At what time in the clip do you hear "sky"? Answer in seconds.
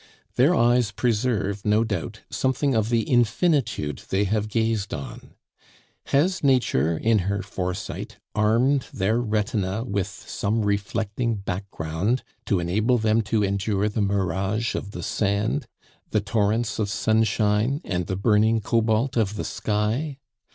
19.45-20.17